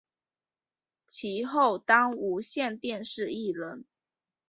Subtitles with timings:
[1.07, 3.85] 其后当无线电视艺人。